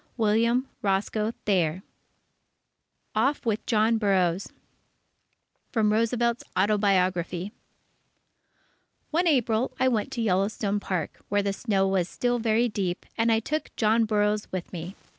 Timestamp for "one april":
9.11-9.73